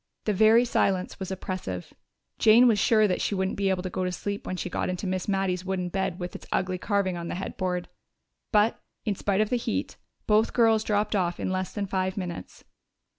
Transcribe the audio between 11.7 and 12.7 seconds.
than five minutes.